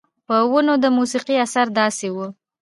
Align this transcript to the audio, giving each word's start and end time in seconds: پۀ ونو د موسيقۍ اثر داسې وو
پۀ 0.27 0.37
ونو 0.51 0.75
د 0.83 0.85
موسيقۍ 0.97 1.35
اثر 1.45 1.65
داسې 1.79 2.07
وو 2.15 2.27